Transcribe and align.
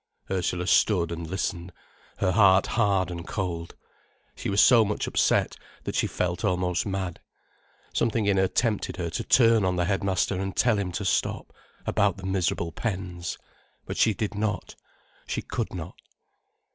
Ursula 0.31 0.65
stood 0.65 1.11
and 1.11 1.29
listened, 1.29 1.71
her 2.17 2.31
heart 2.31 2.65
hard 2.73 3.11
and 3.11 3.27
cold. 3.27 3.75
She 4.35 4.49
was 4.49 4.59
so 4.59 4.83
much 4.83 5.05
upset, 5.05 5.57
that 5.83 5.93
she 5.93 6.07
felt 6.07 6.43
almost 6.43 6.87
mad. 6.87 7.19
Something 7.93 8.25
in 8.25 8.37
her 8.37 8.47
tempted 8.47 8.97
her 8.97 9.11
to 9.11 9.23
turn 9.23 9.63
on 9.63 9.75
the 9.75 9.85
headmaster 9.85 10.39
and 10.41 10.55
tell 10.55 10.79
him 10.79 10.91
to 10.93 11.05
stop, 11.05 11.53
about 11.85 12.17
the 12.17 12.25
miserable 12.25 12.71
pens. 12.71 13.37
But 13.85 13.95
she 13.95 14.15
did 14.15 14.33
not. 14.33 14.73
She 15.27 15.43
could 15.43 15.71
not. 15.71 16.01